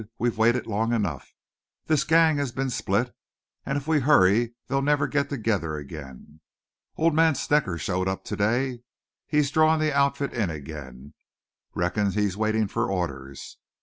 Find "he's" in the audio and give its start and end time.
9.27-9.51, 12.13-12.35